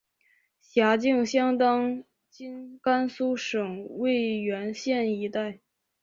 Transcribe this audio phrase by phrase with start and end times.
[0.59, 5.59] 辖境相当今甘肃省渭源县一带。